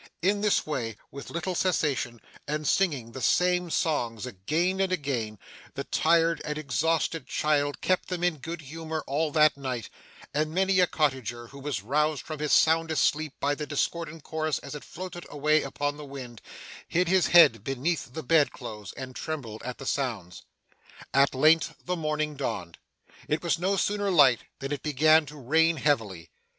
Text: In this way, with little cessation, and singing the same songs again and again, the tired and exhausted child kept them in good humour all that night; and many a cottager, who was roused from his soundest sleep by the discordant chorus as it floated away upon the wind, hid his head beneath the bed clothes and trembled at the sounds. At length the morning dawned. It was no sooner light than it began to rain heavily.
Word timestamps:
In 0.23 0.41
this 0.41 0.65
way, 0.65 0.97
with 1.11 1.29
little 1.29 1.53
cessation, 1.53 2.21
and 2.47 2.67
singing 2.67 3.11
the 3.11 3.21
same 3.21 3.69
songs 3.69 4.25
again 4.25 4.79
and 4.81 4.91
again, 4.91 5.37
the 5.75 5.83
tired 5.83 6.41
and 6.43 6.57
exhausted 6.57 7.27
child 7.27 7.81
kept 7.81 8.07
them 8.09 8.23
in 8.23 8.37
good 8.37 8.61
humour 8.61 9.03
all 9.05 9.29
that 9.33 9.55
night; 9.57 9.91
and 10.33 10.55
many 10.55 10.79
a 10.79 10.87
cottager, 10.87 11.45
who 11.49 11.59
was 11.59 11.83
roused 11.83 12.23
from 12.23 12.39
his 12.39 12.51
soundest 12.51 13.03
sleep 13.05 13.33
by 13.39 13.53
the 13.53 13.67
discordant 13.67 14.23
chorus 14.23 14.57
as 14.57 14.73
it 14.73 14.83
floated 14.83 15.23
away 15.29 15.61
upon 15.61 15.97
the 15.97 16.03
wind, 16.05 16.41
hid 16.87 17.07
his 17.07 17.27
head 17.27 17.63
beneath 17.63 18.11
the 18.11 18.23
bed 18.23 18.51
clothes 18.51 18.93
and 18.93 19.15
trembled 19.15 19.61
at 19.61 19.77
the 19.77 19.85
sounds. 19.85 20.41
At 21.13 21.35
length 21.35 21.75
the 21.85 21.95
morning 21.95 22.35
dawned. 22.35 22.79
It 23.27 23.43
was 23.43 23.59
no 23.59 23.75
sooner 23.77 24.09
light 24.09 24.39
than 24.57 24.71
it 24.71 24.81
began 24.81 25.27
to 25.27 25.37
rain 25.37 25.77
heavily. 25.77 26.31